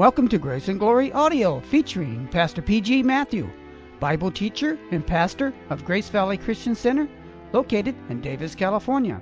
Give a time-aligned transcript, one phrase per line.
[0.00, 3.02] Welcome to Grace and Glory Audio featuring Pastor P.G.
[3.02, 3.50] Matthew,
[4.00, 7.06] Bible teacher and pastor of Grace Valley Christian Center,
[7.52, 9.20] located in Davis, California.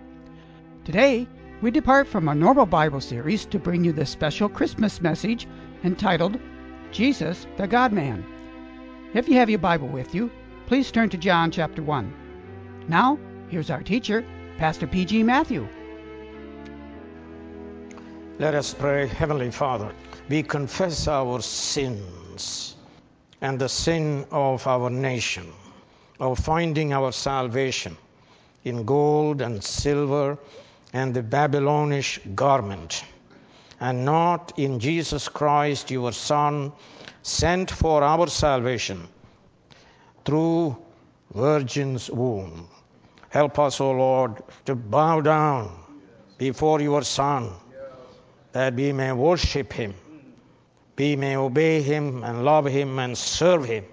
[0.84, 1.26] Today,
[1.62, 5.48] we depart from our normal Bible series to bring you this special Christmas message
[5.82, 6.38] entitled
[6.92, 8.24] Jesus the God Man.
[9.14, 10.30] If you have your Bible with you,
[10.66, 12.86] please turn to John chapter 1.
[12.86, 13.18] Now,
[13.48, 14.24] here's our teacher,
[14.58, 15.24] Pastor P.G.
[15.24, 15.66] Matthew.
[18.40, 19.92] Let us pray, Heavenly Father.
[20.28, 22.76] We confess our sins
[23.40, 25.52] and the sin of our nation,
[26.20, 27.96] of finding our salvation
[28.62, 30.38] in gold and silver
[30.92, 33.02] and the Babylonish garment,
[33.80, 36.70] and not in Jesus Christ, your Son,
[37.24, 39.08] sent for our salvation
[40.24, 40.76] through
[41.34, 42.68] Virgin's womb.
[43.30, 45.76] Help us, O Lord, to bow down
[46.38, 47.50] before your Son
[48.52, 49.94] that we may worship Him,
[50.96, 53.84] we may obey Him and love Him and serve Him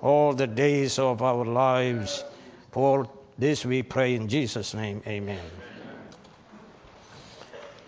[0.00, 2.24] all the days of our lives.
[2.72, 5.02] For this we pray in Jesus' name.
[5.06, 5.40] Amen.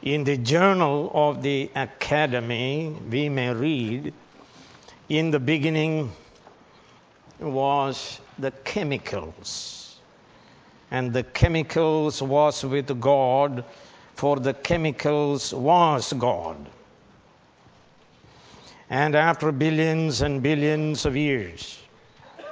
[0.02, 4.12] In the journal of the Academy, we may read
[5.08, 6.12] In the beginning
[7.40, 9.98] was the chemicals,
[10.90, 13.64] and the chemicals was with God
[14.14, 16.56] for the chemicals was God.
[18.90, 21.78] And after billions and billions of years,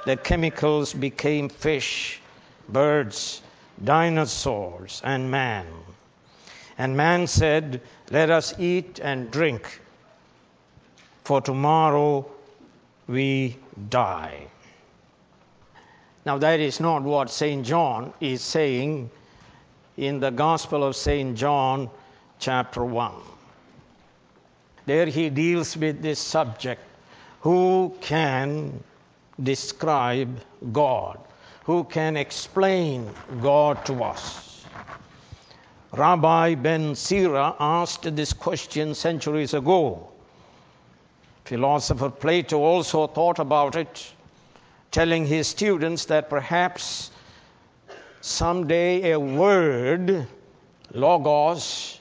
[0.04, 2.20] the chemicals became fish,
[2.68, 3.42] birds,
[3.84, 5.66] dinosaurs, and man.
[6.78, 9.80] And man said, Let us eat and drink,
[11.24, 12.26] for tomorrow
[13.06, 13.56] we
[13.90, 14.46] die.
[16.24, 17.64] Now, that is not what St.
[17.64, 19.10] John is saying
[19.96, 21.36] in the Gospel of St.
[21.36, 21.90] John,
[22.38, 23.12] chapter 1.
[24.86, 26.80] There he deals with this subject
[27.40, 28.82] who can
[29.42, 30.40] describe
[30.72, 31.18] God?
[31.64, 34.64] Who can explain God to us?
[35.92, 40.08] Rabbi Ben Sira asked this question centuries ago.
[41.44, 44.12] Philosopher Plato also thought about it,
[44.90, 47.10] telling his students that perhaps
[48.22, 50.26] someday a word,
[50.92, 52.00] logos,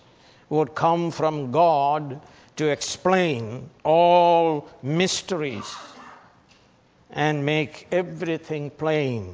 [0.50, 2.22] would come from God
[2.58, 5.76] to explain all mysteries
[7.10, 9.34] and make everything plain.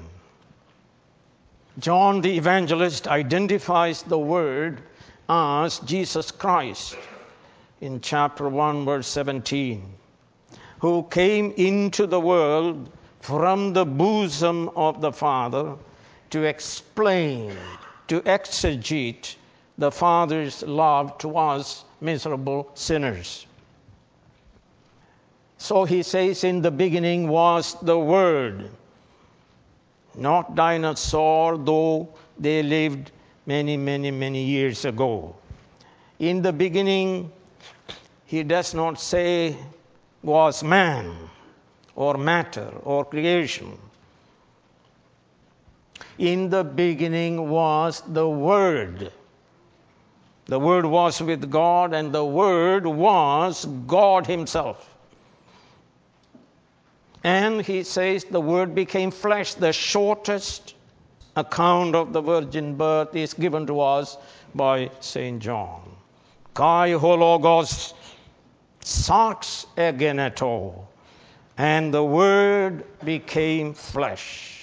[1.79, 4.81] John the evangelist identifies the word
[5.27, 6.97] as Jesus Christ
[7.81, 9.83] in chapter 1, verse 17,
[10.79, 15.75] who came into the world from the bosom of the Father
[16.29, 17.55] to explain,
[18.07, 19.35] to exegete
[19.77, 23.45] the Father's love to us miserable sinners.
[25.57, 28.69] So he says, In the beginning was the Word,
[30.15, 33.11] not dinosaur, though they lived
[33.45, 35.35] many, many, many years ago.
[36.19, 37.31] In the beginning,
[38.25, 39.55] he does not say
[40.23, 41.15] was man
[41.95, 43.77] or matter or creation.
[46.17, 49.11] In the beginning was the Word.
[50.45, 54.89] The Word was with God, and the Word was God Himself.
[57.23, 59.53] And he says the Word became flesh.
[59.53, 60.73] The shortest
[61.35, 64.17] account of the virgin birth is given to us
[64.55, 65.39] by St.
[65.39, 65.81] John.
[66.53, 67.93] Kai hologos
[68.81, 70.85] sarx egeneto.
[71.57, 74.56] And the Word became flesh.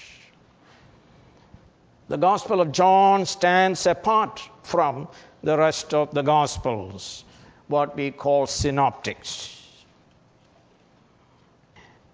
[2.09, 5.09] The Gospel of John stands apart from
[5.43, 7.25] the rest of the Gospels,
[7.69, 9.85] what we call synoptics.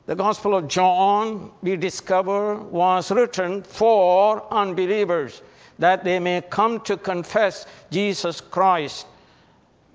[0.07, 5.43] The Gospel of John, we discover, was written for unbelievers
[5.81, 9.07] that they may come to confess Jesus Christ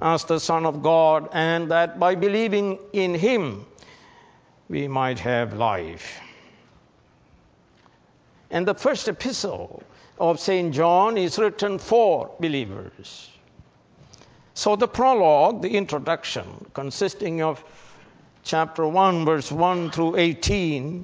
[0.02, 3.66] as the Son of God, and that by believing in Him,
[4.68, 6.20] we might have life.
[8.56, 9.84] And the first epistle
[10.18, 10.74] of St.
[10.74, 13.30] John is written for believers.
[14.54, 17.62] So the prologue, the introduction, consisting of
[18.44, 21.04] chapter 1, verse 1 through 18,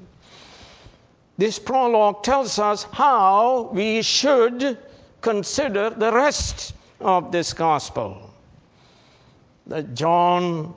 [1.38, 4.77] this prologue tells us how we should
[5.19, 8.33] consider the rest of this gospel.
[9.68, 10.74] That John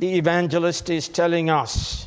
[0.00, 2.05] the evangelist is telling us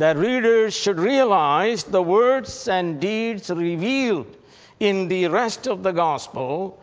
[0.00, 4.34] that readers should realize the words and deeds revealed
[4.80, 6.80] in the rest of the gospel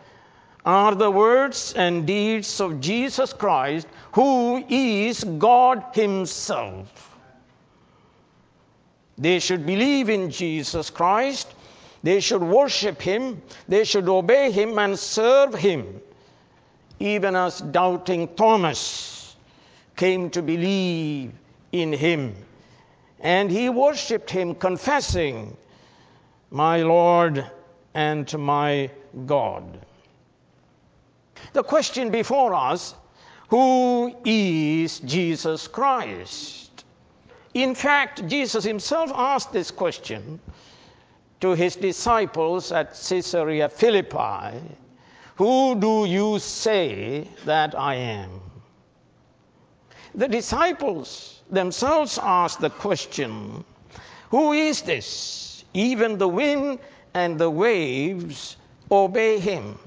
[0.64, 7.18] are the words and deeds of Jesus Christ, who is God Himself.
[9.16, 11.52] They should believe in Jesus Christ,
[12.04, 16.00] they should worship Him, they should obey Him and serve Him,
[17.00, 19.34] even as doubting Thomas
[19.96, 21.32] came to believe
[21.72, 22.36] in Him.
[23.20, 25.56] And he worshiped Him, confessing,
[26.50, 27.44] My Lord
[27.94, 28.90] and my
[29.26, 29.86] God.
[31.52, 32.94] The question before us
[33.48, 36.84] who is Jesus Christ?
[37.54, 40.38] In fact, Jesus himself asked this question
[41.40, 44.60] to his disciples at Caesarea Philippi
[45.36, 48.40] Who do you say that I am?
[50.14, 53.64] The disciples themselves ask the question
[54.30, 55.64] Who is this?
[55.74, 56.78] Even the wind
[57.14, 58.56] and the waves
[58.90, 59.78] obey him.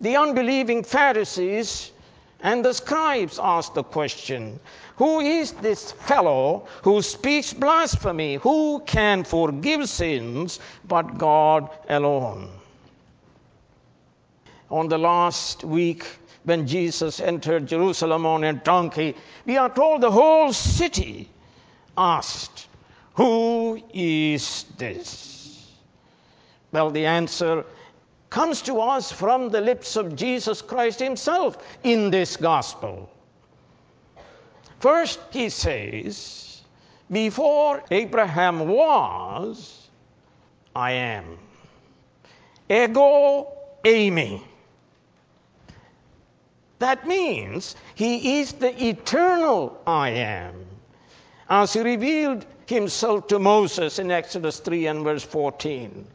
[0.00, 1.92] The unbelieving Pharisees
[2.40, 4.60] and the scribes ask the question
[4.96, 8.36] Who is this fellow who speaks blasphemy?
[8.36, 12.50] Who can forgive sins but God alone?
[14.70, 16.04] On the last week,
[16.44, 21.28] when Jesus entered Jerusalem on a donkey, we are told the whole city
[21.96, 22.68] asked,
[23.14, 25.70] Who is this?
[26.70, 27.64] Well, the answer
[28.30, 33.10] comes to us from the lips of Jesus Christ Himself in this gospel.
[34.80, 36.62] First, He says,
[37.10, 39.88] Before Abraham was,
[40.76, 41.38] I am.
[42.68, 43.52] Ego
[43.84, 44.42] eimi.
[46.84, 50.66] That means He is the eternal I am.
[51.48, 56.06] As He revealed Himself to Moses in Exodus 3 and verse 14.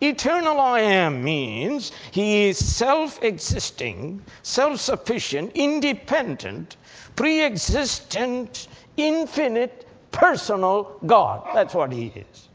[0.00, 6.78] Eternal I am means he is self existing, self sufficient, independent,
[7.14, 11.46] pre existent, infinite, personal God.
[11.52, 12.48] That's what he is.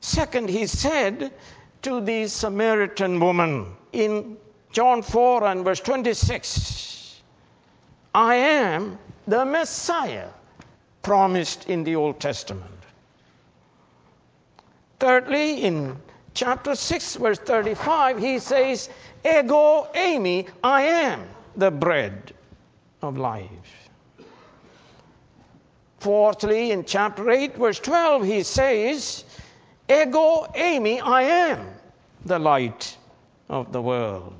[0.00, 1.30] Second, he said
[1.82, 4.38] to the Samaritan woman in
[4.70, 7.20] John 4 and verse 26
[8.14, 10.28] I am the Messiah
[11.02, 12.72] promised in the Old Testament.
[14.98, 15.96] Thirdly, in
[16.34, 18.88] chapter 6, verse 35, he says,
[19.24, 22.32] Ego eimi, I am the bread
[23.02, 23.90] of life.
[26.00, 29.24] Fourthly, in chapter 8, verse 12, he says,
[29.88, 31.66] Ego eimi, I am
[32.24, 32.96] the light
[33.48, 34.37] of the world.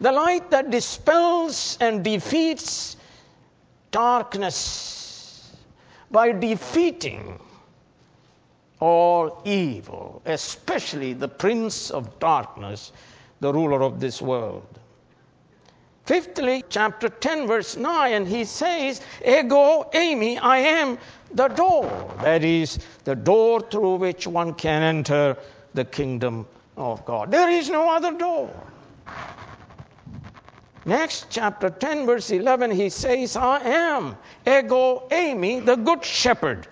[0.00, 2.96] The light that dispels and defeats
[3.90, 5.56] darkness
[6.10, 7.38] by defeating
[8.80, 12.92] all evil, especially the prince of darkness,
[13.40, 14.66] the ruler of this world.
[16.04, 20.96] Fifthly, chapter 10, verse 9, and he says, Ego eimi, I am
[21.34, 22.14] the door.
[22.22, 25.36] That is, the door through which one can enter
[25.74, 26.46] the kingdom
[26.76, 27.30] of God.
[27.30, 28.50] There is no other door.
[30.88, 36.66] Next, chapter 10, verse 11, he says, I am Ego eimi, the good shepherd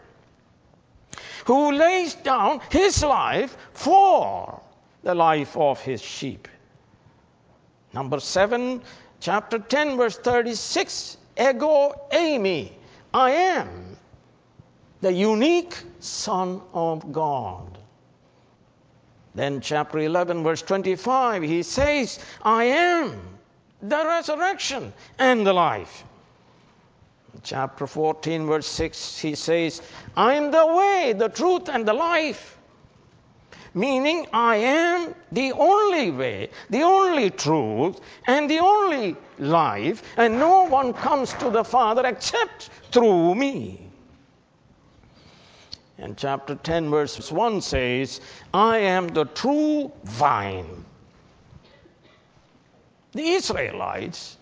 [1.45, 4.59] who lays down his life for
[5.03, 6.49] the life of his sheep.
[7.93, 8.81] Number seven,
[9.21, 12.73] chapter 10, verse 36 Ego eimi,
[13.13, 13.99] I am
[15.03, 17.77] the unique Son of God.
[19.35, 23.36] Then, chapter 11, verse 25, he says, I am
[23.83, 26.05] the resurrection and the life
[27.43, 29.83] chapter 14, verse 6, he says,
[30.17, 32.59] I am the way, the truth, and the life.
[33.75, 40.65] Meaning, I am the only way, the only truth, and the only life, and no
[40.65, 43.83] one comes to the Father except through me.
[45.99, 48.21] And chapter 10, verse 1 says,
[48.53, 50.85] I am the true vine.
[53.17, 54.37] The Israelites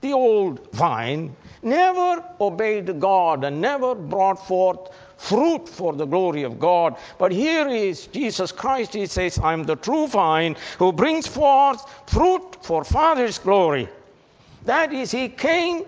[0.00, 6.60] the old vine, never obeyed God and never brought forth fruit for the glory of
[6.60, 6.96] God.
[7.18, 8.94] But here is Jesus Christ.
[8.94, 13.88] He says, I'm the true vine who brings forth fruit for Father's glory.
[14.64, 15.84] That is, He came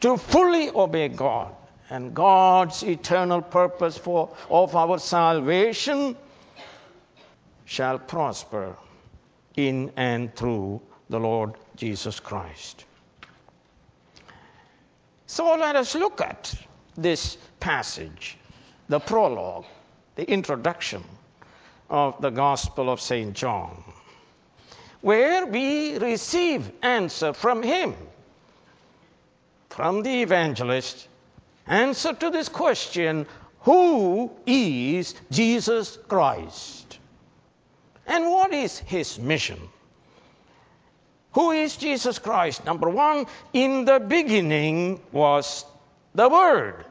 [0.00, 1.54] to fully obey God.
[1.90, 6.16] And God's eternal purpose for, of our salvation
[7.64, 8.76] shall prosper
[9.56, 12.84] in and through the Lord Jesus Christ.
[15.26, 16.54] So let us look at
[16.94, 18.36] this passage,
[18.90, 19.64] the prologue,
[20.16, 21.02] the introduction
[21.88, 23.34] of the Gospel of St.
[23.34, 23.82] John.
[25.00, 27.94] where we receive answer from him,
[29.70, 31.08] from the evangelist,
[31.66, 33.26] answer to this question
[33.60, 36.98] who is Jesus Christ?
[38.06, 39.58] And what is his mission?
[41.32, 42.64] Who is Jesus Christ?
[42.64, 45.64] Number one, in the beginning was
[46.14, 46.84] the Word.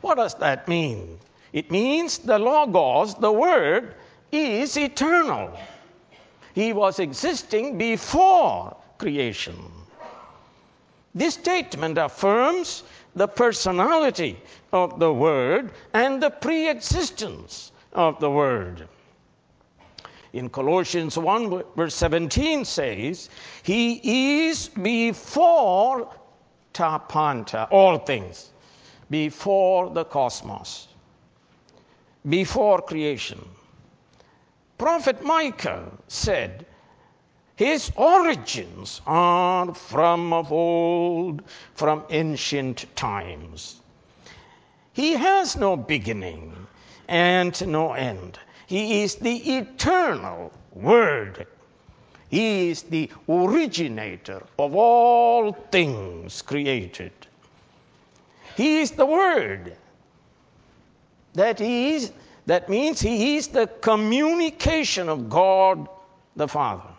[0.00, 1.18] What does that mean?
[1.52, 3.94] It means the Logos, the Word,
[4.32, 5.58] is eternal.
[6.54, 9.56] He was existing before creation.
[11.14, 14.40] This statement affirms the personality
[14.72, 18.88] of the Word and the pre existence of the Word.
[20.32, 23.30] In Colossians 1, verse 17 says,
[23.62, 26.14] He is before
[26.74, 28.50] tapanta, all things,
[29.10, 30.88] before the cosmos,
[32.28, 33.42] before creation.
[34.76, 36.66] Prophet Micah said,
[37.58, 41.42] his origins are from of old,
[41.74, 43.80] from ancient times.
[44.92, 46.68] He has no beginning
[47.08, 48.38] and no end.
[48.68, 51.46] He is the eternal Word.
[52.28, 57.12] He is the originator of all things created.
[58.58, 59.74] He is the Word.
[61.32, 62.12] That is,
[62.44, 65.88] that means He is the communication of God
[66.36, 66.92] the Father.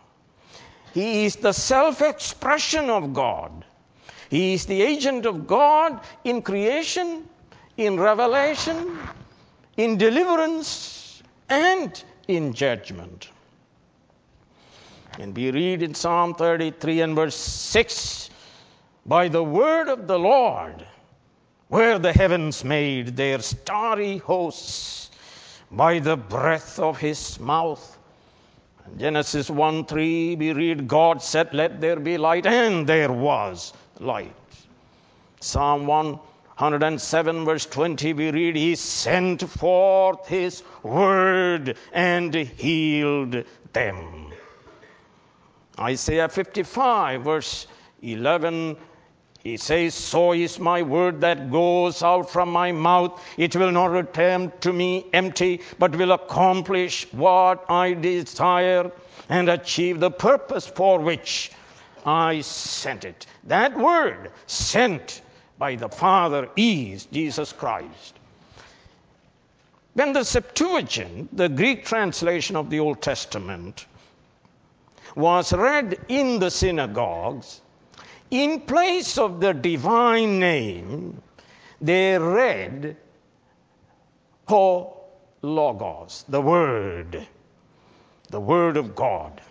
[0.96, 3.64] He is the self expression of God.
[4.32, 7.30] He is the agent of God in creation,
[7.78, 8.98] in revelation,
[9.78, 11.09] in deliverance,
[11.50, 13.30] and in judgment.
[15.18, 18.30] And we read in Psalm 33 and verse 6
[19.06, 20.86] By the word of the Lord
[21.70, 25.12] were the heavens made, their starry hosts,
[25.72, 27.98] by the breath of his mouth
[28.92, 33.74] In Genesis 1 3, we read, God said, Let there be light, and there was
[34.00, 34.34] light.
[35.42, 35.86] Psalm
[36.60, 44.34] 107, verse 20, we read, He sent forth His word and healed them.
[45.80, 47.66] Isaiah 55, verse
[48.02, 48.76] 11,
[49.42, 53.24] he says, So is my word that goes out from my mouth.
[53.38, 58.92] It will not return to me empty, but will accomplish what I desire
[59.30, 61.54] and achieve the purpose for which
[62.06, 63.28] I sent it.
[63.46, 65.22] That word, sent
[65.60, 68.16] by the Father, is Jesus Christ.
[69.94, 73.86] When the Septuagint, the Greek translation of the Old Testament,
[75.16, 77.60] was read in the synagogues,
[78.32, 81.22] in place of the divine name,
[81.82, 82.96] they read
[84.48, 84.96] Ho
[85.42, 87.28] Logos, the Word,
[88.30, 89.42] the Word of God.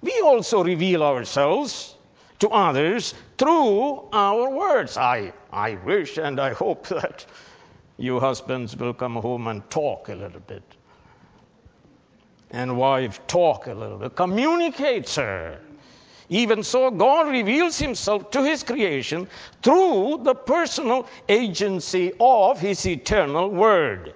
[0.00, 1.96] We also reveal ourselves
[2.40, 4.96] to others through our words.
[4.96, 7.24] I, I wish and I hope that
[7.96, 10.62] you husbands will come home and talk a little bit.
[12.50, 14.16] And wife, talk a little bit.
[14.16, 15.58] Communicate, sir.
[16.30, 19.28] Even so, God reveals himself to his creation
[19.62, 24.14] through the personal agency of his eternal word.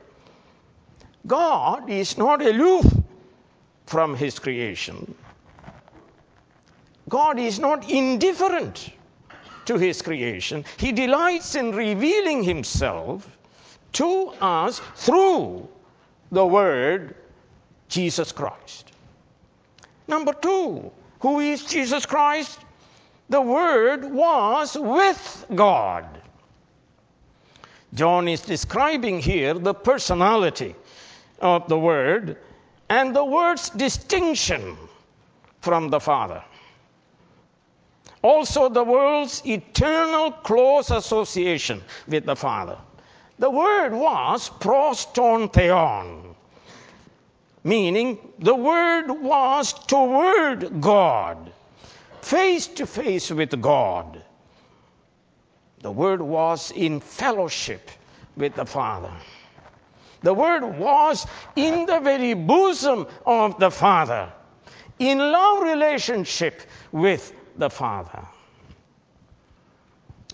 [1.26, 2.86] God is not aloof
[3.86, 5.14] from his creation.
[7.08, 8.90] God is not indifferent
[9.66, 10.64] to his creation.
[10.76, 13.26] He delights in revealing himself
[13.92, 15.68] to us through
[16.30, 17.14] the word
[17.88, 18.92] Jesus Christ.
[20.08, 22.58] Number two, who is Jesus Christ?
[23.30, 26.04] The Word was with God.
[27.94, 30.74] John is describing here the personality
[31.40, 32.36] of the Word
[32.90, 34.76] and the Word's distinction
[35.62, 36.44] from the Father.
[38.24, 42.78] Also, the world's eternal close association with the Father.
[43.38, 46.34] The Word was proston theon
[47.64, 51.50] meaning the Word was toward God,
[52.20, 54.22] face to face with God.
[55.80, 57.90] The Word was in fellowship
[58.36, 59.12] with the Father.
[60.22, 61.26] The Word was
[61.56, 64.30] in the very bosom of the Father,
[64.98, 66.62] in love relationship
[66.92, 68.26] with the Father.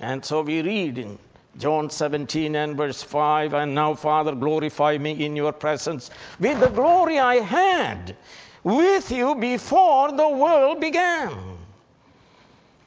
[0.01, 1.19] And so we read in
[1.59, 6.69] John 17 and verse 5 And now, Father, glorify me in your presence with the
[6.69, 8.17] glory I had
[8.63, 11.59] with you before the world began.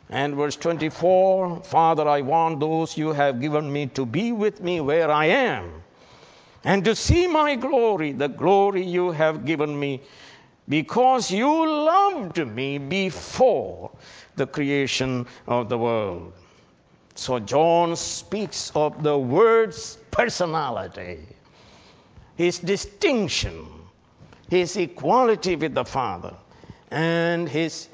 [0.10, 4.80] And verse 24 Father, I want those you have given me to be with me
[4.82, 5.84] where I am,
[6.64, 10.02] and to see my glory, the glory you have given me,
[10.70, 13.92] because you loved me before
[14.36, 16.34] the creation of the world.
[17.16, 21.20] So John speaks of the Word's personality,
[22.38, 23.68] his distinction,
[24.50, 26.34] his equality with the Father,
[26.92, 27.88] and his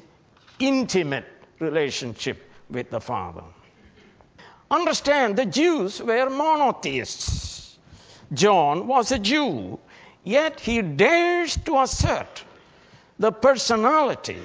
[0.58, 1.26] intimate
[1.58, 2.38] relationship
[2.70, 3.44] with the Father.
[4.70, 7.78] Understand, the Jews were monotheists.
[8.32, 9.78] John was a Jew,
[10.22, 12.44] yet he dares to assert
[13.20, 14.42] the personality,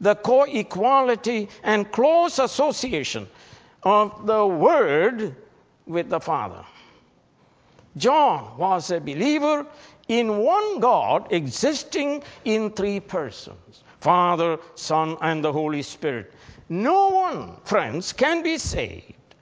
[0.00, 3.28] the co equality, and close association
[3.82, 5.34] of the Word
[5.84, 6.64] with the Father.
[7.96, 9.66] John was a believer
[10.08, 16.32] in one God existing in three persons Father, Son, and the Holy Spirit.
[16.68, 19.34] No one, friends, can be saved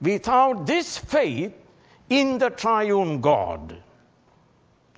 [0.00, 1.52] without this faith
[2.08, 3.76] in the triune God.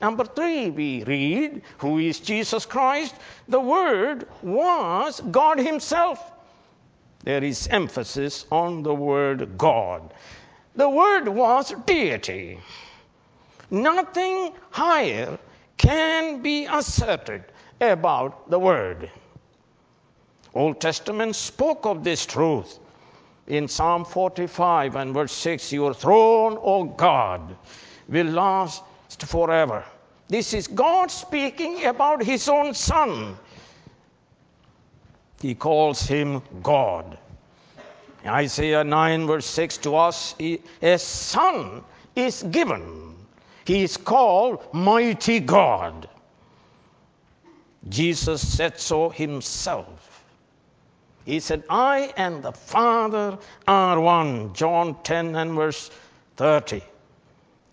[0.03, 3.15] Number three, we read, Who is Jesus Christ?
[3.47, 6.33] The Word was God Himself.
[7.23, 10.13] There is emphasis on the word God.
[10.75, 12.59] The Word was deity.
[13.71, 15.39] Nothing higher
[15.77, 17.45] can be asserted
[17.81, 19.09] about the Word.
[20.53, 22.81] Old Testament spoke of this truth.
[23.47, 27.57] In Psalm 45 and verse 6, Your throne, O God,
[28.09, 28.83] will last
[29.17, 29.85] forever.
[30.29, 33.37] This is God speaking about his own son.
[35.41, 37.19] He calls him God.
[38.25, 41.83] Isaiah 9, verse 6 to us, a son
[42.15, 43.17] is given.
[43.65, 46.09] He is called Mighty God.
[47.89, 50.25] Jesus said so himself.
[51.25, 54.55] He said, I and the Father are one.
[54.55, 55.91] John 10 and verse
[56.37, 56.83] 30.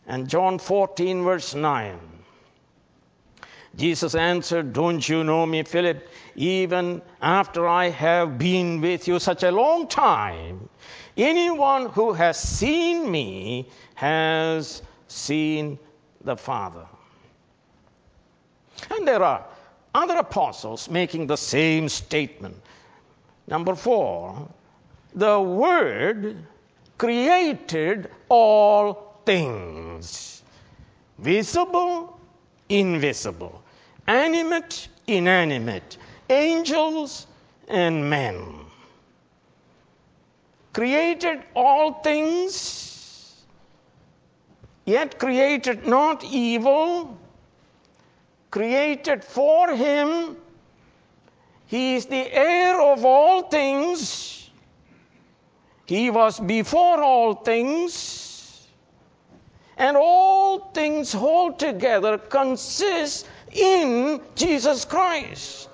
[0.09, 1.99] And John 14, verse 9.
[3.75, 6.09] Jesus answered, Don't you know me, Philip?
[6.35, 10.67] Even after I have been with you such a long time,
[11.15, 15.77] anyone who has seen me has seen
[16.23, 16.87] the Father.
[18.89, 19.45] And there are
[19.93, 22.59] other apostles making the same statement.
[23.47, 24.49] Number four,
[25.13, 26.35] the Word
[26.97, 30.41] created all things,
[31.19, 32.19] visible,
[32.67, 33.61] invisible
[34.07, 35.97] animate, inanimate,
[36.31, 37.27] angels
[37.67, 38.43] and men.
[40.73, 43.35] Created all things,
[44.85, 47.15] yet created not evil,
[48.49, 50.37] created for him.
[51.67, 54.49] He is the heir of all things.
[55.85, 58.28] He was before all things.
[59.79, 65.69] And all things hold together consist in Jesus Christ.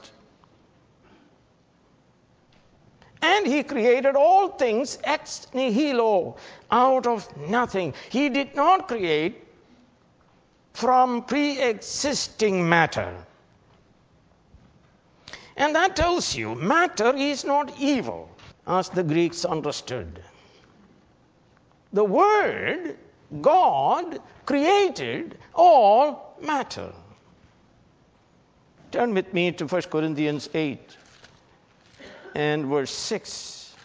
[3.21, 6.37] And he created all things ex nihilo,
[6.69, 7.95] out of nothing.
[8.09, 9.43] He did not create
[10.73, 13.11] from pre existing matter.
[15.57, 18.29] And that tells you matter is not evil,
[18.67, 20.21] as the Greeks understood.
[21.93, 22.97] The Word,
[23.41, 26.91] God, created all matter.
[28.91, 30.79] Turn with me to 1 Corinthians 8
[32.35, 33.75] and verse 6.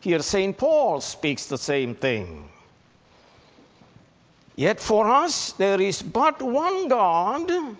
[0.00, 0.56] Here, St.
[0.56, 2.48] Paul speaks the same thing.
[4.56, 7.76] Yet for us there is but one God,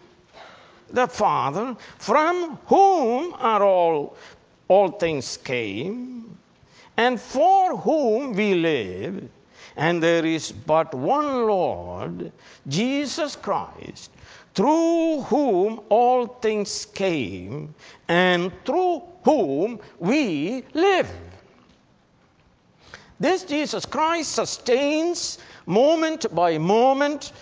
[0.91, 4.17] the Father, from whom are all,
[4.69, 6.37] all things came,
[6.97, 9.29] and for whom we live,
[9.77, 12.33] and there is but one Lord,
[12.67, 14.11] Jesus Christ,
[14.55, 17.75] through whom all things came,
[18.09, 21.11] and through whom we live.
[23.21, 27.33] This Jesus Christ sustains moment by moment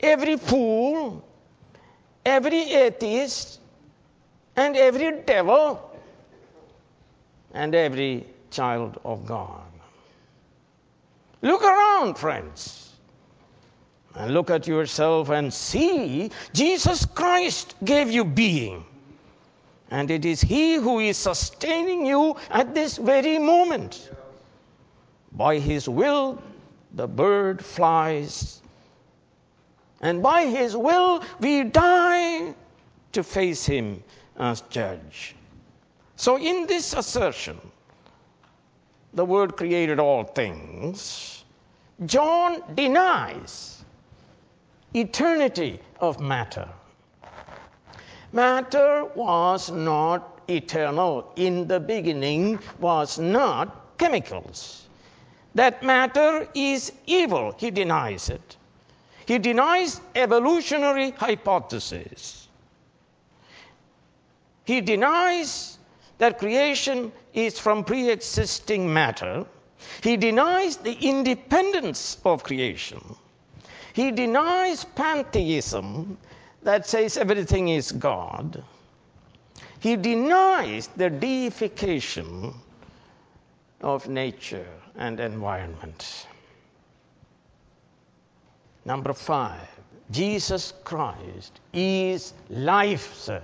[0.00, 1.24] every fool,
[2.24, 3.60] every atheist,
[4.56, 5.90] and every devil,
[7.54, 9.71] and every child of God.
[11.42, 12.92] Look around, friends.
[14.14, 18.84] And look at yourself and see Jesus Christ gave you being.
[19.90, 24.10] And it is He who is sustaining you at this very moment.
[25.32, 26.42] By His will,
[26.94, 28.62] the bird flies.
[30.00, 32.54] And by His will, we die
[33.12, 34.02] to face Him
[34.38, 35.34] as judge.
[36.16, 37.58] So, in this assertion,
[39.14, 41.44] the Word created all things,
[42.06, 43.84] John denies
[44.94, 46.68] eternity of matter.
[48.32, 51.32] Matter was not eternal.
[51.36, 54.88] In the beginning was not chemicals.
[55.54, 57.54] That matter is evil.
[57.58, 58.56] He denies it.
[59.26, 62.48] He denies evolutionary hypothesis.
[64.64, 65.71] He denies
[66.18, 69.46] that creation is from pre existing matter.
[70.02, 73.02] He denies the independence of creation.
[73.92, 76.18] He denies pantheism
[76.62, 78.62] that says everything is God.
[79.80, 82.54] He denies the deification
[83.80, 86.26] of nature and environment.
[88.84, 89.68] Number five,
[90.10, 93.42] Jesus Christ is life, sir.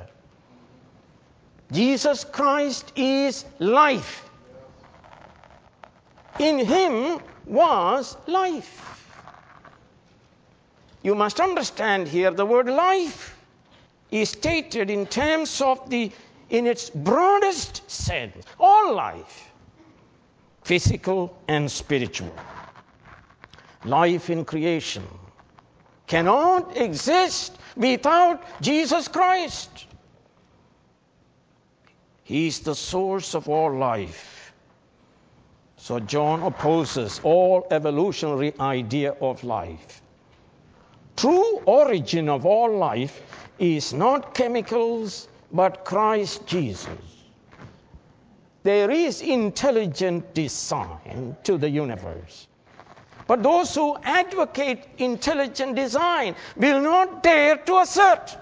[1.73, 4.29] Jesus Christ is life.
[6.39, 8.89] In him was life.
[11.03, 13.37] You must understand here the word life
[14.11, 16.11] is stated in terms of the
[16.51, 19.51] in its broadest sense all life
[20.63, 22.35] physical and spiritual
[23.85, 25.03] life in creation
[26.07, 29.88] cannot exist without Jesus Christ
[32.29, 34.53] he is the source of all life
[35.77, 40.03] so John opposes all evolutionary idea of life
[41.17, 43.23] true origin of all life
[43.59, 46.89] is not chemicals, but Christ Jesus.
[48.63, 52.47] There is intelligent design to the universe.
[53.27, 58.37] But those who advocate intelligent design will not dare to assert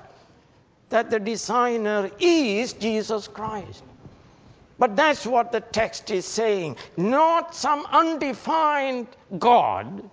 [0.91, 3.83] that the designer is Jesus Christ.
[4.79, 6.77] But that's what the text is saying.
[6.97, 10.09] Not some undefined God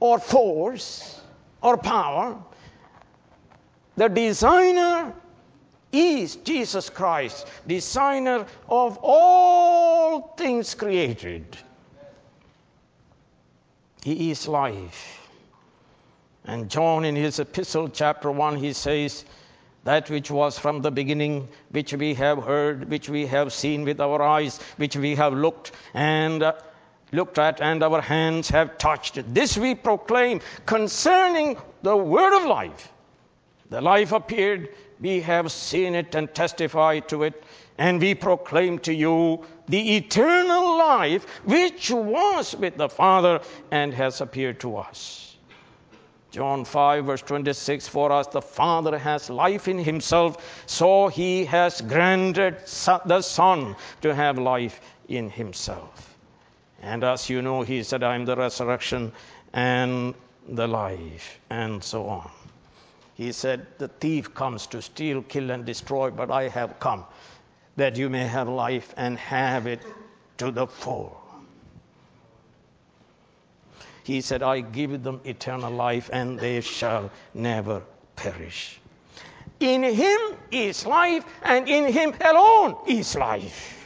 [0.00, 1.20] or force
[1.62, 2.36] or power.
[3.96, 5.14] The designer
[5.92, 11.44] is Jesus Christ, designer of all things created.
[14.02, 15.21] He is life.
[16.44, 19.24] And John, in his epistle, chapter 1, he says,
[19.84, 24.00] That which was from the beginning, which we have heard, which we have seen with
[24.00, 26.54] our eyes, which we have looked and uh,
[27.12, 29.22] looked at and our hands have touched.
[29.32, 32.92] This we proclaim concerning the word of life.
[33.70, 37.44] The life appeared, we have seen it and testified to it,
[37.78, 44.20] and we proclaim to you the eternal life which was with the Father and has
[44.20, 45.31] appeared to us.
[46.32, 51.82] John 5, verse 26 For us the Father has life in himself, so he has
[51.82, 52.56] granted
[53.04, 56.16] the Son to have life in himself.
[56.80, 59.12] And as you know, he said, I am the resurrection
[59.52, 60.14] and
[60.48, 62.30] the life, and so on.
[63.14, 67.04] He said, The thief comes to steal, kill, and destroy, but I have come
[67.76, 69.82] that you may have life and have it
[70.38, 71.21] to the full.
[74.04, 77.82] He said, I give them eternal life, and they shall never
[78.16, 78.80] perish.
[79.60, 83.78] In him is life, and in him alone is life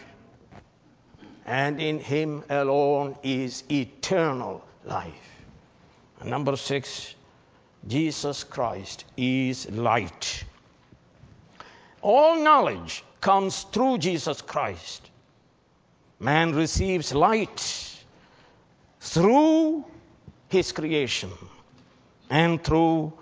[1.47, 5.45] and in him alone is eternal life.
[6.25, 7.15] Number six,
[7.87, 10.45] Jesus Christ is light.
[12.03, 15.11] All knowledge comes through Jesus Christ.
[16.19, 18.05] Man receives light
[19.01, 19.85] through
[20.49, 21.31] his creation
[22.31, 23.13] and through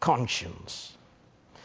[0.00, 0.96] conscience.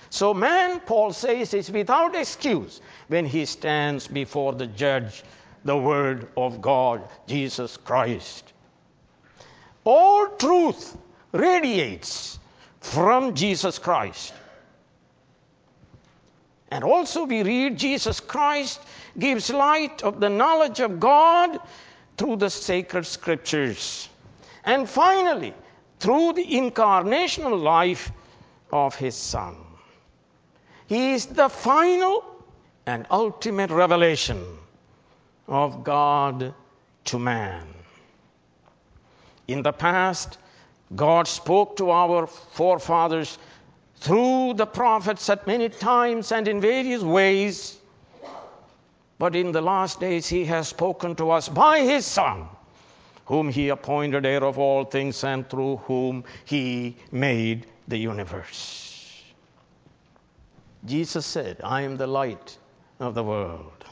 [0.10, 5.24] So, man, Paul says, is without excuse when he stands before the judge
[5.64, 8.54] the Word of God, Jesus Christ.
[9.84, 10.98] All truth
[11.32, 12.40] radiates
[12.80, 14.34] from Jesus Christ.
[16.72, 18.80] And also, we read Jesus Christ
[19.18, 21.60] gives light of the knowledge of God
[22.18, 24.09] through the sacred scriptures.
[24.70, 25.56] And finally,
[26.00, 28.12] through the incarnational life
[28.72, 29.56] of his Son.
[30.86, 32.24] He is the final
[32.86, 34.46] and ultimate revelation
[35.48, 36.54] of God
[37.06, 37.66] to man.
[39.48, 40.38] In the past,
[40.96, 43.40] God spoke to our forefathers
[43.96, 47.80] through the prophets at many times and in various ways.
[49.18, 52.48] But in the last days, He has spoken to us by His Son,
[53.30, 59.24] whom He appointed heir of all things and through whom He made the universe.
[60.86, 62.58] Jesus said, I am the light
[63.00, 63.86] of the world.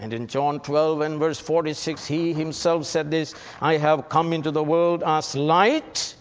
[0.00, 4.50] And in John 12 and verse 46, he himself said this I have come into
[4.50, 6.16] the world as light,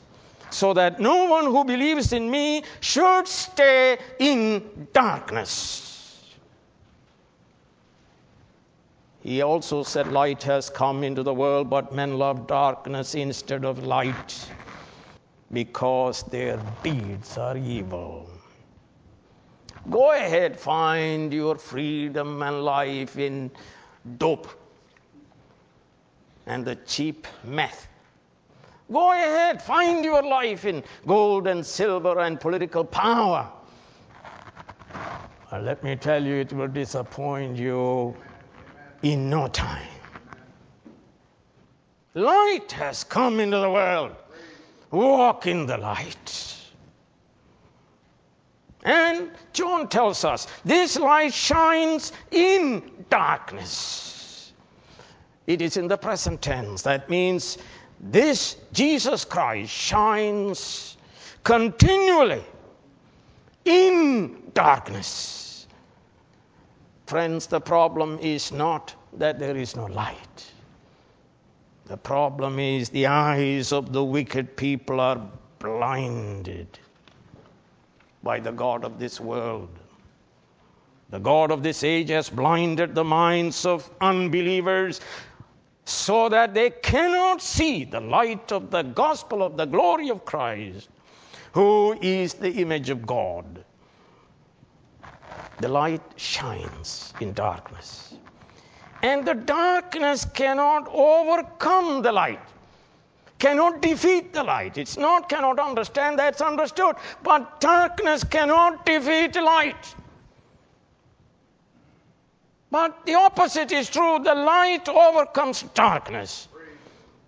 [0.52, 5.83] so that no one who believes in me should stay in darkness.
[9.24, 13.86] He also said, Light has come into the world, but men love darkness instead of
[13.86, 14.50] light
[15.54, 18.30] because their deeds are evil.
[19.90, 23.50] Go ahead, find your freedom and life in
[24.18, 24.50] dope
[26.46, 27.88] and the cheap meth.
[28.92, 33.50] Go ahead, find your life in gold and silver and political power.
[35.54, 38.16] Let me tell you, it will disappoint you
[39.04, 39.88] in no time.
[42.16, 44.16] Light has come into the world.
[44.92, 46.56] Walk in the light.
[48.84, 54.52] And John tells us this light shines in darkness.
[55.48, 56.84] It is in the present tense.
[56.84, 57.58] That means
[58.00, 60.98] this Jesus Christ shines
[61.44, 62.44] continually
[63.66, 65.43] in darkness.
[67.14, 70.52] Friends, the problem is not that there is no light.
[71.86, 75.22] The problem is the eyes of the wicked people are
[75.60, 76.80] blinded
[78.24, 79.70] by the God of this world.
[81.12, 85.00] The God of this age has blinded the minds of unbelievers
[85.86, 90.90] so that they cannot see the light of the gospel of the glory of Christ,
[91.52, 93.64] who is the image of God.
[95.60, 98.16] The light shines in darkness.
[99.02, 102.40] And the darkness cannot overcome the light,
[103.38, 104.78] cannot defeat the light.
[104.78, 106.96] It's not cannot understand, that's understood.
[107.22, 109.96] But darkness cannot defeat light.
[112.72, 114.20] But the opposite is true.
[114.24, 116.48] The light overcomes darkness.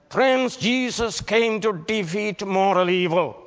[0.10, 3.45] Friends, Jesus came to defeat moral evil,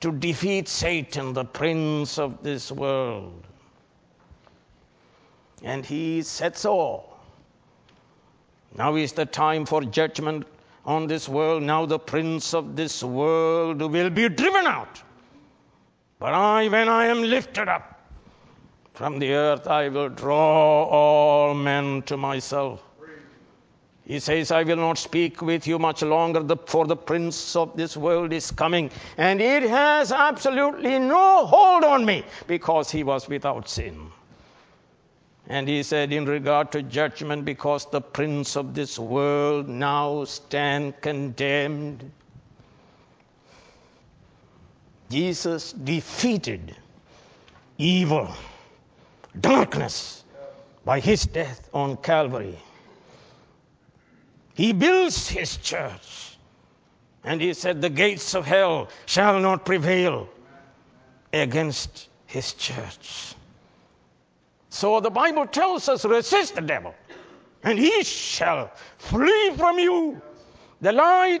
[0.00, 3.46] to defeat Satan, the prince of this world.
[5.62, 7.04] And he said so.
[8.76, 10.46] Now is the time for judgment
[10.86, 11.62] on this world.
[11.62, 15.02] Now the prince of this world will be driven out.
[16.18, 18.00] But I, when I am lifted up,
[18.94, 22.82] from the earth I will draw all men to myself.
[24.10, 27.96] He says, I will not speak with you much longer, for the prince of this
[27.96, 28.90] world is coming.
[29.16, 34.10] And it has absolutely no hold on me because he was without sin.
[35.46, 41.00] And he said, in regard to judgment, because the prince of this world now stand
[41.00, 42.10] condemned.
[45.08, 46.74] Jesus defeated
[47.78, 48.28] evil
[49.40, 50.24] darkness
[50.84, 52.58] by his death on Calvary.
[54.60, 56.36] He builds his church.
[57.24, 60.28] And he said, The gates of hell shall not prevail
[61.32, 63.34] against his church.
[64.68, 66.94] So the Bible tells us resist the devil,
[67.62, 70.20] and he shall flee from you.
[70.82, 71.40] The light,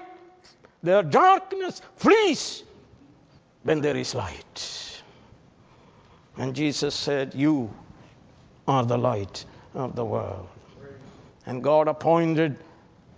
[0.82, 2.62] the darkness flees
[3.64, 5.02] when there is light.
[6.38, 7.68] And Jesus said, You
[8.66, 10.48] are the light of the world.
[11.44, 12.56] And God appointed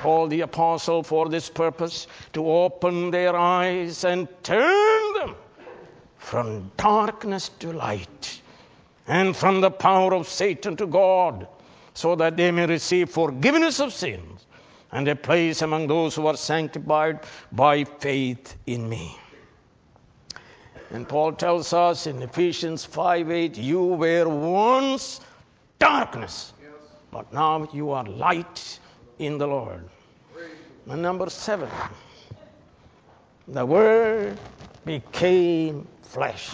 [0.02, 5.36] Paul the apostle for this purpose to open their eyes and turn them
[6.18, 8.40] from darkness to light
[9.06, 11.46] and from the power of Satan to God,
[11.94, 14.44] so that they may receive forgiveness of sins
[14.90, 17.20] and a place among those who are sanctified
[17.52, 19.16] by faith in me.
[20.90, 25.20] And Paul tells us in Ephesians 5 8, you were once
[25.78, 26.54] darkness,
[27.12, 28.80] but now you are light
[29.26, 29.88] in the Lord.
[30.88, 31.70] And number seven,
[33.46, 34.38] the Word
[34.84, 36.50] became flesh.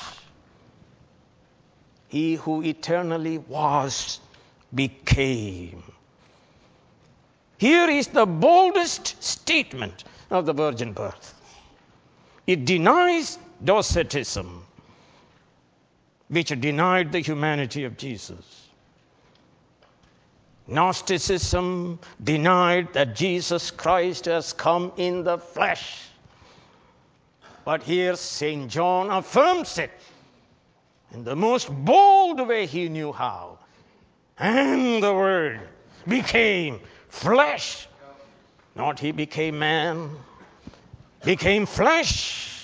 [2.09, 4.21] He who eternally was
[4.75, 5.83] became.
[7.59, 11.35] Here is the boldest statement of the virgin birth.
[12.47, 14.65] It denies Docetism,
[16.29, 18.58] which denied the humanity of Jesus.
[20.69, 26.05] Gnosticism denied that Jesus Christ has come in the flesh.
[27.65, 28.71] But here St.
[28.71, 29.91] John affirms it
[31.13, 33.59] in the most bold way he knew how.
[34.39, 35.61] And the Word
[36.07, 37.89] became flesh.
[38.77, 40.11] Not he became man,
[41.25, 42.59] became flesh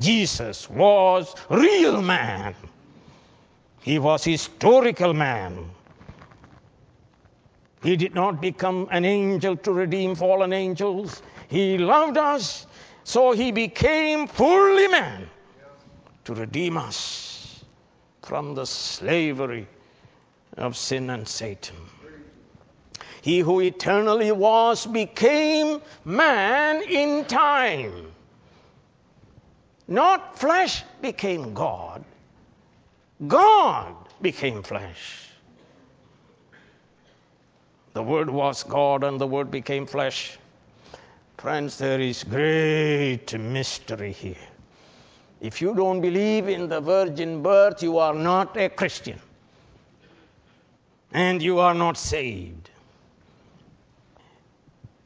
[0.00, 2.54] Jesus was real man.
[3.82, 5.70] He was historical man.
[7.82, 11.22] He did not become an angel to redeem fallen angels.
[11.48, 12.66] He loved us,
[13.04, 15.28] so he became fully man
[16.24, 17.64] to redeem us
[18.22, 19.66] from the slavery
[20.58, 21.76] of sin and Satan.
[23.22, 28.12] He who eternally was became man in time.
[29.88, 32.04] Not flesh became God,
[33.26, 35.29] God became flesh.
[38.00, 40.38] The Word was God and the Word became flesh.
[41.36, 44.48] Friends, there is great mystery here.
[45.42, 49.20] If you don't believe in the virgin birth, you are not a Christian.
[51.12, 52.70] And you are not saved.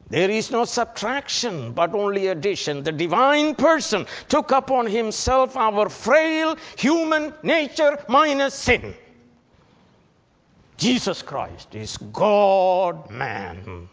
[0.09, 2.85] There is no subtraction, but only addition.
[2.85, 8.95] The divine person took upon himself our frail human nature minus sin.
[10.77, 13.89] Jesus Christ is God man.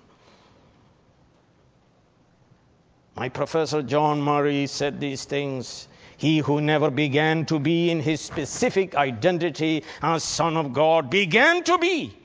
[3.15, 5.87] My professor John Murray said these things.
[6.17, 11.63] He who never began to be in his specific identity as Son of God began
[11.63, 12.15] to be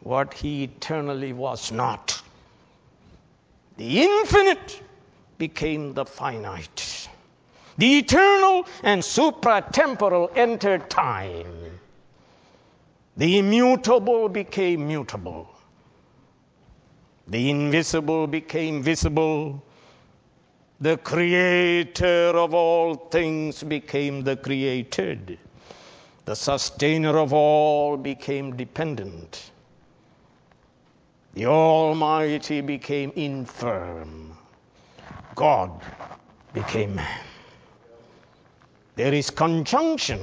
[0.00, 2.20] what he eternally was not.
[3.76, 4.82] The infinite
[5.36, 7.08] became the finite.
[7.76, 11.78] The eternal and supratemporal entered time.
[13.18, 15.48] The immutable became mutable.
[17.26, 19.60] The invisible became visible.
[20.80, 25.36] The creator of all things became the created.
[26.26, 29.50] The sustainer of all became dependent.
[31.34, 34.38] The Almighty became infirm.
[35.34, 35.82] God
[36.54, 37.24] became man.
[38.94, 40.20] There is conjunction.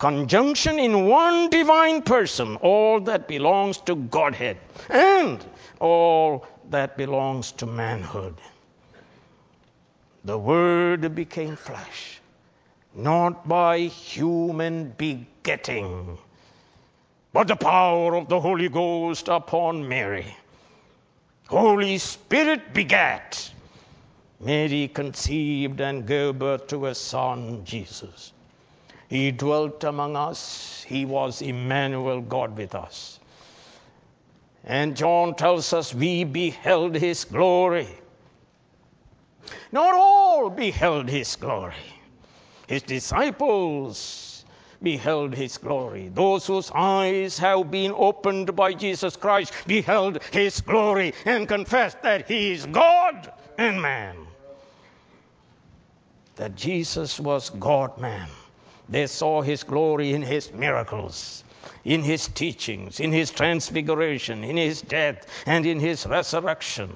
[0.00, 4.56] Conjunction in one divine person, all that belongs to Godhead
[4.88, 5.44] and
[5.78, 8.34] all that belongs to manhood.
[10.24, 12.18] The Word became flesh,
[12.94, 16.16] not by human begetting,
[17.34, 20.34] but the power of the Holy Ghost upon Mary.
[21.46, 23.52] Holy Spirit begat.
[24.40, 28.32] Mary conceived and gave birth to a son, Jesus.
[29.10, 30.84] He dwelt among us.
[30.86, 33.18] He was Emmanuel, God with us.
[34.62, 37.88] And John tells us we beheld his glory.
[39.72, 41.74] Not all beheld his glory.
[42.68, 44.44] His disciples
[44.80, 46.08] beheld his glory.
[46.14, 52.28] Those whose eyes have been opened by Jesus Christ beheld his glory and confessed that
[52.28, 54.16] he is God and man.
[56.36, 58.28] That Jesus was God man.
[58.90, 61.44] They saw his glory in his miracles,
[61.84, 66.92] in his teachings, in his transfiguration, in his death, and in his resurrection.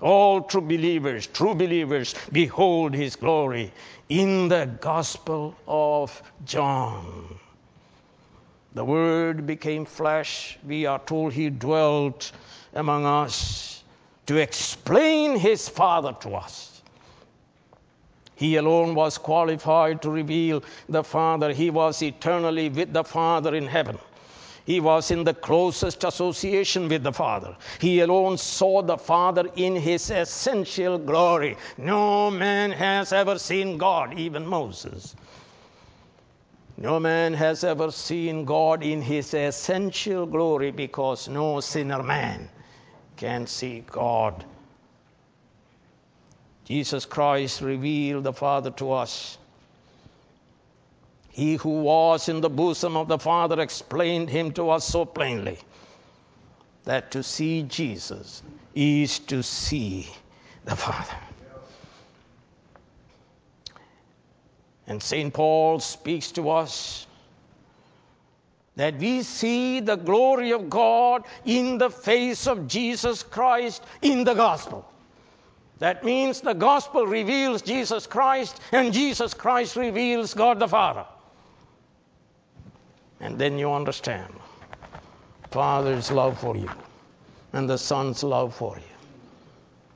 [0.00, 3.70] All true believers, true believers, behold his glory
[4.08, 7.38] in the Gospel of John.
[8.74, 10.58] The Word became flesh.
[10.66, 12.32] We are told he dwelt
[12.74, 13.84] among us
[14.26, 16.73] to explain his Father to us.
[18.36, 21.52] He alone was qualified to reveal the Father.
[21.52, 23.98] He was eternally with the Father in heaven.
[24.66, 27.54] He was in the closest association with the Father.
[27.80, 31.56] He alone saw the Father in his essential glory.
[31.76, 35.14] No man has ever seen God, even Moses.
[36.76, 42.48] No man has ever seen God in his essential glory because no sinner man
[43.16, 44.44] can see God.
[46.64, 49.38] Jesus Christ revealed the Father to us.
[51.30, 55.58] He who was in the bosom of the Father explained him to us so plainly
[56.84, 58.42] that to see Jesus
[58.74, 60.08] is to see
[60.64, 61.16] the Father.
[64.86, 65.32] And St.
[65.32, 67.06] Paul speaks to us
[68.76, 74.34] that we see the glory of God in the face of Jesus Christ in the
[74.34, 74.88] gospel.
[75.78, 81.04] That means the gospel reveals Jesus Christ and Jesus Christ reveals God the Father.
[83.20, 84.32] And then you understand
[85.50, 86.70] Father's love for you
[87.52, 88.94] and the Son's love for you.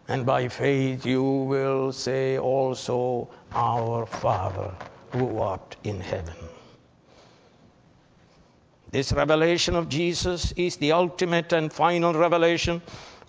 [0.08, 4.74] And by faith you will say also, Our Father
[5.12, 6.34] who art in heaven.
[8.90, 12.80] This revelation of Jesus is the ultimate and final revelation.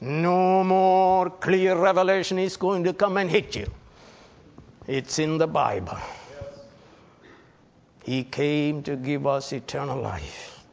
[0.01, 3.67] No more clear revelation is going to come and hit you.
[4.87, 5.97] It's in the Bible.
[8.03, 10.63] He came to give us eternal life.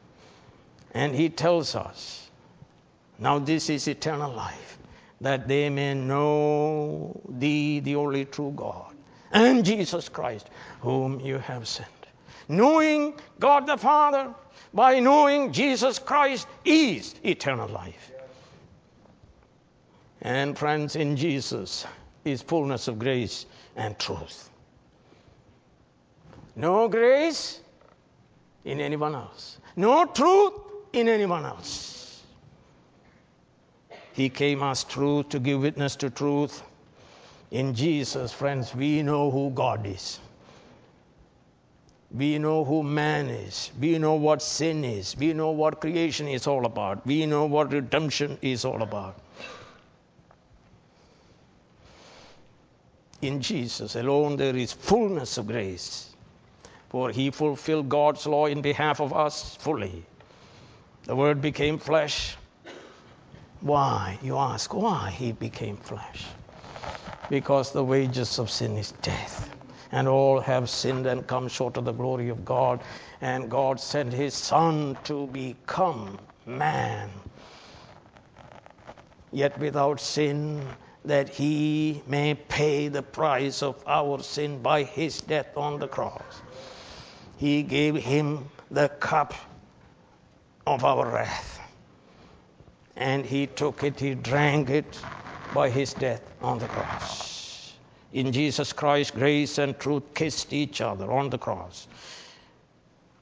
[0.93, 2.29] And He tells us
[3.19, 4.77] Now, this is eternal life,
[5.21, 8.93] that they may know thee, the only true God,
[9.31, 10.49] and Jesus Christ,
[10.81, 11.89] whom you have sent.
[12.47, 14.33] Knowing God the Father
[14.73, 18.11] by knowing Jesus Christ is eternal life.
[20.21, 21.85] And, friends, in Jesus
[22.25, 23.45] is fullness of grace
[23.75, 24.49] and truth.
[26.55, 27.61] No grace
[28.65, 30.53] in anyone else, no truth
[30.93, 32.23] in anyone else.
[34.13, 36.63] He came as truth to give witness to truth.
[37.51, 40.19] In Jesus, friends, we know who God is.
[42.11, 43.71] We know who man is.
[43.79, 45.15] We know what sin is.
[45.17, 47.05] We know what creation is all about.
[47.05, 49.19] We know what redemption is all about.
[53.21, 56.15] In Jesus alone there is fullness of grace.
[56.89, 60.03] For he fulfilled God's law in behalf of us fully.
[61.05, 62.37] The Word became flesh.
[63.61, 64.19] Why?
[64.21, 66.25] You ask, why he became flesh?
[67.29, 69.49] Because the wages of sin is death.
[69.91, 72.81] And all have sinned and come short of the glory of God.
[73.21, 77.09] And God sent his Son to become man,
[79.31, 80.61] yet without sin
[81.07, 86.41] that he may pay the price of our sin by his death on the cross.
[87.37, 89.33] He gave him the cup
[90.65, 91.59] of our wrath.
[92.95, 94.99] And he took it, he drank it
[95.53, 97.73] by his death on the cross.
[98.11, 101.87] In Jesus Christ, grace and truth kissed each other on the cross.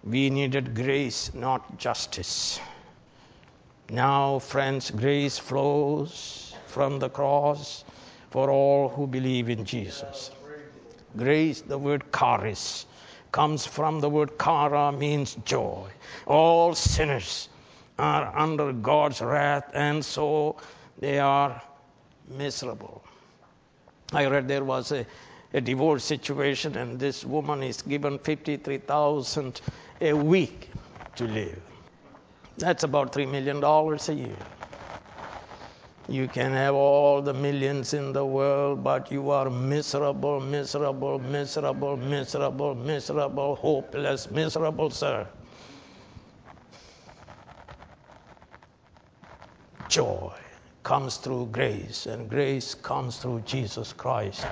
[0.04, 2.60] We needed grace, not justice.
[3.90, 6.45] Now, friends, grace flows
[6.76, 7.86] from the cross
[8.32, 10.30] for all who believe in Jesus.
[11.16, 12.86] Grace, the word charis,
[13.32, 15.88] comes from the word chara, means joy.
[16.26, 17.48] All sinners
[17.98, 20.58] are under God's wrath, and so
[21.00, 21.62] they are
[22.28, 23.02] miserable.
[24.12, 25.06] I read there was a,
[25.54, 29.62] a divorce situation, and this woman is given 53,000
[30.02, 30.70] a week
[31.16, 31.62] to live.
[32.58, 34.46] That's about $3 million a year.
[36.08, 41.98] You can have all the millions in the world, but you are miserable, miserable, miserable,
[41.98, 45.28] miserable, miserable, hopeless, miserable, sir.
[49.88, 50.32] Joy
[50.84, 54.46] comes through grace, and grace comes through Jesus Christ.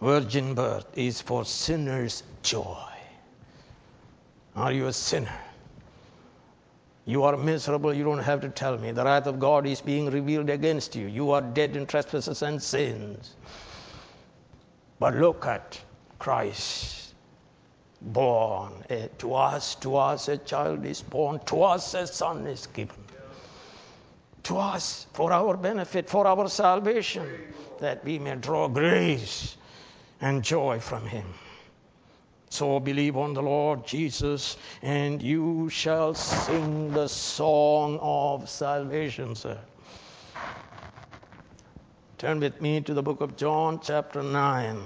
[0.00, 2.86] Virgin birth is for sinners' joy.
[4.54, 5.49] Are you a sinner?
[7.06, 8.92] You are miserable, you don't have to tell me.
[8.92, 11.06] The wrath of God is being revealed against you.
[11.06, 13.34] You are dead in trespasses and sins.
[14.98, 15.80] But look at
[16.18, 17.00] Christ
[18.00, 18.72] born.
[18.88, 22.96] Eh, to us, to us a child is born, to us a son is given.
[24.44, 27.26] To us, for our benefit, for our salvation,
[27.78, 29.56] that we may draw grace
[30.20, 31.26] and joy from him.
[32.52, 39.56] So believe on the Lord Jesus, and you shall sing the song of salvation, sir.
[42.18, 44.82] Turn with me to the book of John, chapter 9.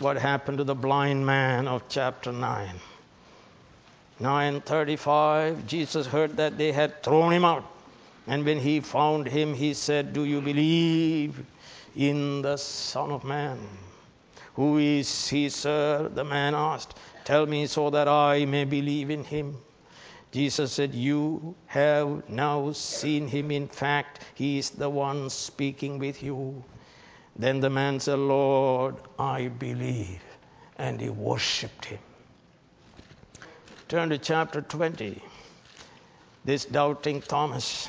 [0.00, 2.74] What happened to the blind man of chapter 9?
[4.18, 7.64] 935, Jesus heard that they had thrown him out.
[8.26, 11.46] And when he found him, he said, Do you believe
[11.94, 13.56] in the Son of Man?
[14.56, 16.10] Who is he, sir?
[16.12, 16.98] The man asked.
[17.24, 19.58] Tell me so that I may believe in him.
[20.32, 23.50] Jesus said, You have now seen him.
[23.50, 26.64] In fact, he is the one speaking with you.
[27.38, 30.22] Then the man said, Lord, I believe.
[30.78, 31.98] And he worshiped him.
[33.88, 35.22] Turn to chapter 20.
[36.44, 37.88] This doubting Thomas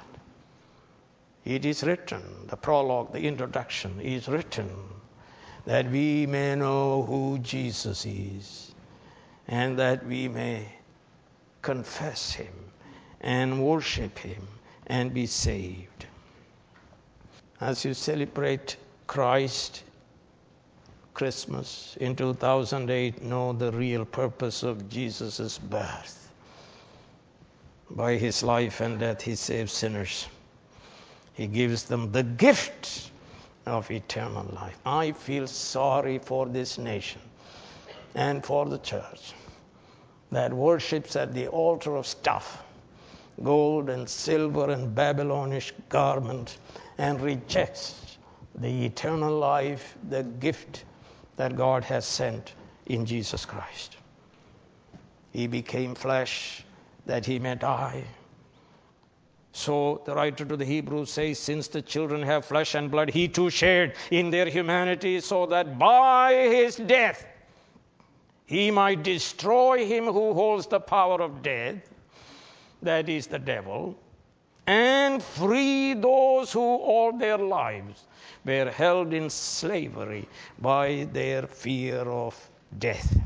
[1.43, 4.69] It is written, the prologue, the introduction is written
[5.65, 8.73] that we may know who Jesus is
[9.47, 10.67] and that we may
[11.61, 12.53] confess him
[13.21, 14.47] and worship him
[14.87, 16.05] and be saved.
[17.59, 18.77] As you celebrate
[19.07, 19.83] Christ
[21.13, 26.31] Christmas in 2008, know the real purpose of Jesus' birth.
[27.89, 30.27] By his life and death, he saves sinners.
[31.33, 33.11] He gives them the gift
[33.65, 34.77] of eternal life.
[34.85, 37.21] I feel sorry for this nation
[38.15, 39.33] and for the church
[40.31, 42.63] that worships at the altar of stuff,
[43.43, 46.57] gold and silver and Babylonish garment,
[46.97, 48.17] and rejects
[48.55, 50.85] the eternal life, the gift
[51.37, 52.53] that God has sent
[52.85, 53.97] in Jesus Christ.
[55.31, 56.63] He became flesh
[57.05, 58.03] that he may die.
[59.53, 63.27] So the writer to the Hebrews says, Since the children have flesh and blood, he
[63.27, 67.25] too shared in their humanity, so that by his death
[68.45, 71.75] he might destroy him who holds the power of death,
[72.81, 73.97] that is the devil,
[74.67, 78.05] and free those who all their lives
[78.45, 80.27] were held in slavery
[80.59, 83.17] by their fear of death.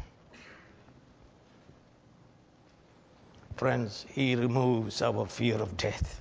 [3.58, 6.20] Friends, He removes our fear of death.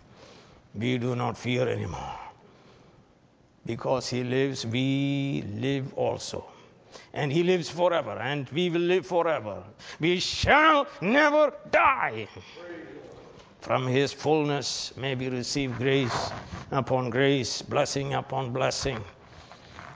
[0.72, 2.18] We do not fear anymore.
[3.66, 6.44] Because He lives, we live also.
[7.12, 9.64] And He lives forever, and we will live forever.
[9.98, 12.28] We shall never die.
[13.60, 16.30] From His fullness may we receive grace
[16.70, 19.02] upon grace, blessing upon blessing.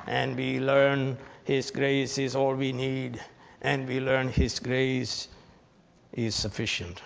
[0.08, 3.20] And we learn His grace is all we need,
[3.62, 5.28] and we learn His grace
[6.12, 7.00] is sufficient.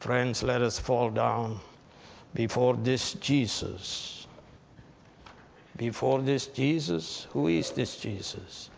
[0.00, 1.60] Friends, let us fall down
[2.32, 4.26] before this Jesus.
[5.76, 8.70] Before this Jesus, who is this Jesus?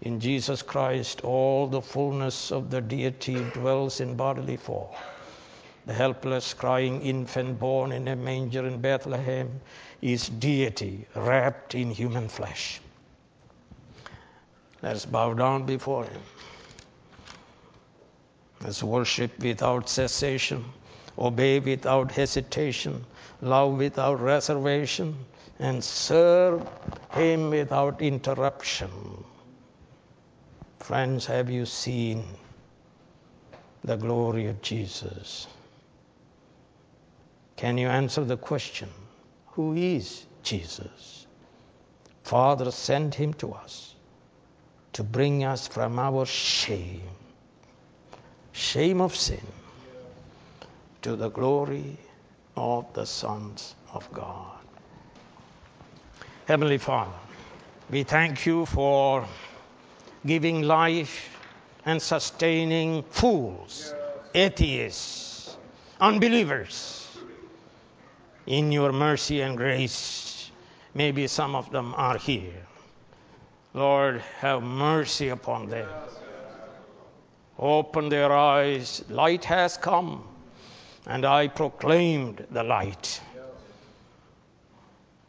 [0.00, 4.88] In Jesus Christ, all the fullness of the deity dwells in bodily form.
[5.84, 9.60] The helpless, crying infant born in a manger in Bethlehem
[10.00, 12.80] is deity wrapped in human flesh.
[14.82, 16.22] Let us bow down before him.
[18.62, 20.64] Let's worship without cessation,
[21.18, 23.04] obey without hesitation,
[23.40, 25.16] love without reservation,
[25.58, 26.68] and serve
[27.12, 28.90] Him without interruption.
[30.78, 32.24] Friends, have you seen
[33.82, 35.46] the glory of Jesus?
[37.56, 38.88] Can you answer the question
[39.52, 41.26] Who is Jesus?
[42.22, 43.94] Father sent him to us
[44.92, 47.02] to bring us from our shame
[48.52, 49.46] shame of sin
[51.02, 51.96] to the glory
[52.56, 54.58] of the sons of God.
[56.46, 57.12] Heavenly Father,
[57.90, 59.24] we thank you for
[60.26, 61.36] giving life
[61.86, 63.94] and sustaining fools,
[64.34, 65.56] atheists,
[66.00, 67.06] unbelievers.
[68.46, 70.50] In your mercy and grace,
[70.94, 72.66] maybe some of them are here.
[73.74, 75.88] Lord, have mercy upon them
[77.60, 79.04] Open their eyes.
[79.10, 80.24] Light has come,
[81.06, 83.20] and I proclaimed the light.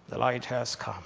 [0.08, 1.04] The light has come.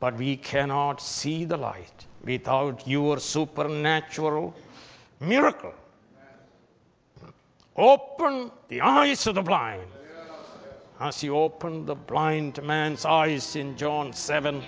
[0.00, 4.54] But we cannot see the light without your supernatural
[5.20, 5.72] miracle.
[7.76, 9.86] Open the eyes of the blind.
[10.98, 14.62] As he opened the blind man's eyes in John 7,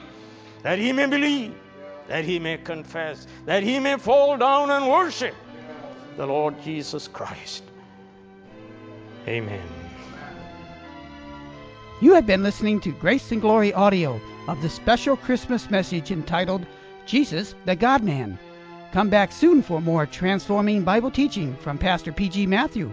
[0.63, 1.55] that he may believe
[2.09, 5.35] that he may confess, that he may fall down and worship
[6.17, 7.63] the Lord Jesus Christ.
[9.27, 9.63] Amen.
[12.01, 16.65] You have been listening to Grace and Glory audio of the special Christmas message entitled
[17.07, 18.39] Jesus the God Man.
[18.93, 22.47] Come back soon for more transforming Bible teaching from Pastor P.G.
[22.47, 22.93] Matthew.